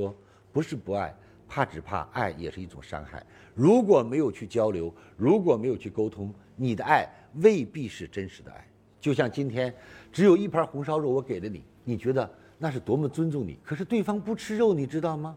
[0.00, 0.16] 说
[0.50, 1.14] 不是不爱，
[1.46, 3.22] 怕只怕爱也是一种伤害。
[3.54, 7.06] 如果没有去交流，如果没有去沟通，你的爱
[7.42, 8.66] 未必是真实的爱。
[8.98, 9.74] 就像今天
[10.10, 13.58] 只有一盘红烧肉，我给了你，你觉得那是多么尊重你？
[13.62, 15.36] 可是对方不吃肉，你知道吗？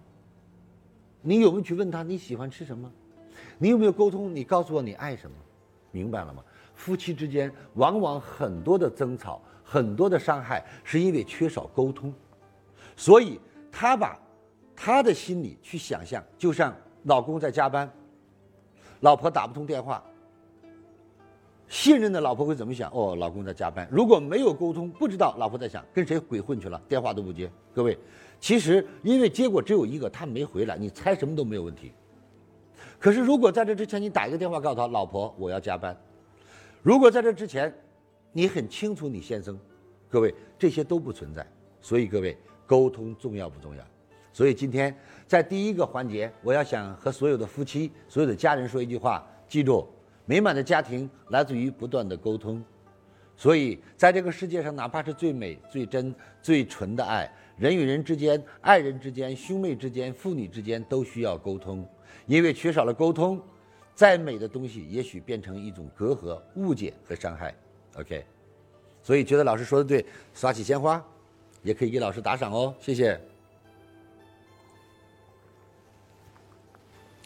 [1.21, 2.89] 你有没有去问他你喜欢吃什么？
[3.57, 4.33] 你有没有沟通？
[4.33, 5.35] 你告诉我你爱什么？
[5.91, 6.41] 明白了吗？
[6.73, 12.13] 夫妻之间往往很多的争吵，很多的伤害，是因为缺少沟通。
[12.95, 13.39] 所以
[13.71, 14.19] 他把
[14.75, 17.91] 他的心里去想象，就像老公在加班，
[19.01, 20.03] 老婆打不通电话。
[21.69, 22.91] 信任的老婆会怎么想？
[22.91, 23.87] 哦，老公在加班。
[23.89, 27.49] 如果没有沟通，不知道老婆在想跟谁鬼混去了，电话都不接。
[27.73, 27.97] 各位，
[28.39, 31.91] 其实因为结果只有一个，他没回来，你猜什么都没有问题。
[32.99, 35.97] 可是如果在这之前你打一个电话告诉他，老婆我要加班。
[36.83, 37.73] 如果在这之前，
[38.31, 39.57] 你很清楚你先生，
[40.09, 41.45] 各位这些都不存在。
[41.81, 43.83] 所以各位沟通重要不重要？
[44.33, 44.93] 所以今天
[45.25, 49.87] 在第一个环节，我要想和所有的夫妻、所有的家人说一句话，记住。
[50.25, 52.63] 美满的家庭来自于不断的沟通，
[53.35, 61.85] 所以在这个世界上，哪怕是最美、最真、最纯的爱，人与人之间、爱人之间、兄妹之间、父女之间都需要沟通，
[62.25, 63.37] 因为缺少了沟通，
[63.93, 67.53] 再美的东西也许变成一种隔阂、误解和伤害。
[67.97, 68.23] OK，
[69.01, 71.05] 所以觉得老师说的对，刷起鲜花，
[71.63, 73.19] 也可以给老师打赏哦，谢谢。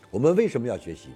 [0.09, 1.09] 我们为什么要学习？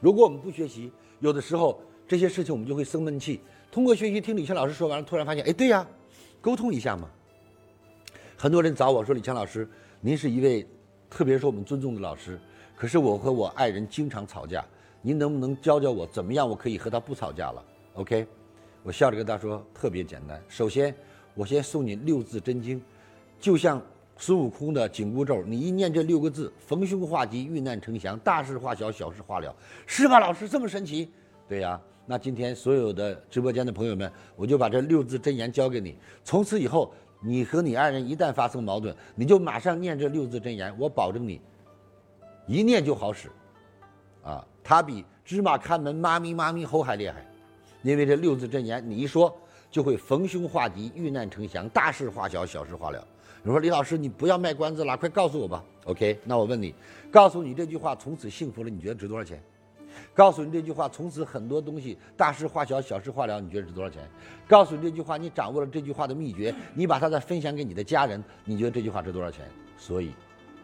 [0.00, 3.40] 如果我们不学习，有的时候这些事情我们就会生闷气。
[3.70, 5.86] 通过学习听李强老师说完了，突然发现，哎，对呀，
[6.40, 7.08] 沟通一下嘛。
[8.36, 9.68] 很多人找我说：“李强老师，
[10.00, 10.66] 您是一位，
[11.10, 12.38] 特别受我们尊重的老师。
[12.76, 14.64] 可是我和我爱人经常吵架，
[15.02, 17.64] 您能不能教教我，怎么样我可以和他不吵架了
[17.94, 18.24] ？”OK，
[18.84, 20.40] 我笑着跟他说：“特别简单。
[20.48, 20.94] 首先，
[21.34, 22.80] 我先送你六字真经，
[23.40, 23.82] 就像
[24.18, 29.54] 孙悟空的紧箍咒，你一念这六个字，逢凶化吉，遇难成祥，大事化小，小事化了，
[29.86, 30.18] 是吧？
[30.18, 31.08] 老师这么神奇？”
[31.48, 35.96] 对呀，那今天所有的直播间的朋友们，我就把这六字真言教给你。
[36.24, 41.40] 从此以后，你和你爱人一旦发生矛盾，你就马上念这六字真言，我保证你
[42.48, 43.30] 一念就好使。
[44.24, 47.24] 啊，它比芝麻开门妈咪妈咪吼还厉害，
[47.82, 49.34] 因为这六字真言你一说，
[49.70, 53.06] 就会逢凶化吉，遇难成祥，大事化小，小事化了。
[53.42, 55.64] 你说李老师，你不要卖关子了，快告诉我吧。
[55.84, 56.74] OK，那我问你，
[57.10, 59.42] 告诉你这句话从此幸福了，你觉得值多少钱？
[60.14, 64.02] 告诉你这句话，从此很多东西大事化小，小事化了，你觉得值多少钱？
[64.46, 69.48] 告诉你这句话，你掌握了这句话的秘诀，你把它再分享给你的家人，你觉得这句话值多少钱？
[69.76, 70.12] 所以，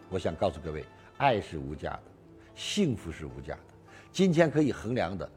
[0.09, 0.85] 我想告诉各位，
[1.17, 2.03] 爱是无价的，
[2.55, 3.59] 幸福是无价的，
[4.11, 5.29] 金钱可以衡量的，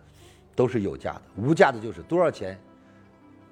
[0.54, 2.58] 都是有价的，无价的就是多少钱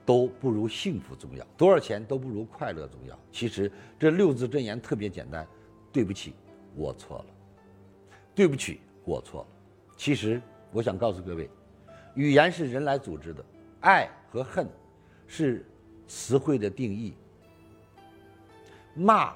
[0.06, 3.18] 都不如幸福重要，多少钱都不如快乐重要。
[3.32, 5.44] 其实这六字真言特别简单，
[5.92, 6.32] 对不起，
[6.76, 7.24] 我错了，
[8.32, 9.46] 对不起，我错了。
[9.96, 10.40] 其实，
[10.70, 11.50] 我想告诉各位，
[12.14, 13.44] 语言是人来组织的，
[13.80, 14.68] 爱和恨
[15.26, 15.66] 是
[16.06, 17.14] 词汇的定义，
[18.94, 19.34] 骂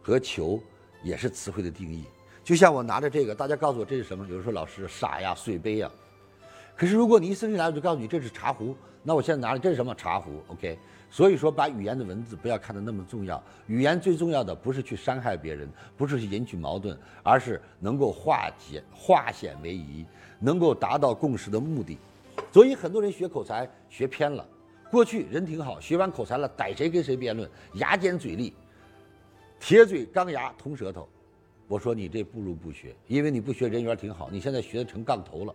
[0.00, 0.62] 和求
[1.02, 2.04] 也是词汇的定义。
[2.44, 4.24] 就像我拿着这个，大家告诉我这是什么？
[4.28, 5.90] 有人说老师傻呀，水杯呀。
[6.76, 9.94] 可是如果你一生下来我就告诉你这是茶壶，那我现在拿的这是什么？
[9.94, 10.42] 茶壶。
[10.48, 10.78] OK。
[11.10, 13.40] 所以说，把语言的文字不要看得那么重要。
[13.68, 20.04] 语言最重要的不是去伤害别人，不是去引起矛盾，而是能够化解、化险为夷，
[20.40, 21.96] 能够达到共识的目的。
[22.50, 24.44] 所以很多人学口才学偏了。
[24.90, 28.52] 过去人挺好，学完口才了，逮谁跟谁辩论，牙尖嘴利，
[29.60, 31.08] 铁嘴钢牙铜舌头。
[31.68, 35.54] 我说你这不如不学，因为你不学人缘挺好，你现在学的成杠头了。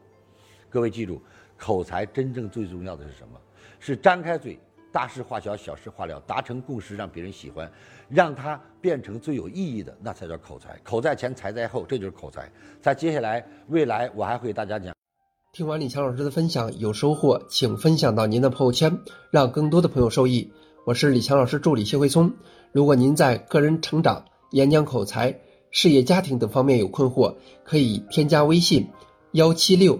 [0.69, 1.21] 各位记住，
[1.57, 3.39] 口才真正最重要的是什么？
[3.79, 4.59] 是张开嘴。
[4.91, 7.71] 大事化小，小事化了，达成共识，让别人喜欢，
[8.09, 10.79] 让它变成最有意义的，那才叫口才。
[10.81, 12.51] 口在前，才在后，这就是口才。
[12.81, 14.95] 在接下来，未来我还会给大家讲。
[15.53, 20.51] 听完李强老师的分享，有收获，请分享到您的朋友圈，让更多的朋友受益。
[20.87, 22.33] 我是李强老师助理谢慧聪。
[22.71, 28.89] 如果您在个人成长、演讲口才、事业家庭等方面有困惑，可以添加微信
[29.33, 29.99] 幺七六